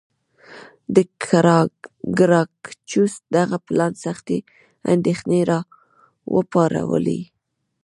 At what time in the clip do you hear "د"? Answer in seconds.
0.95-0.97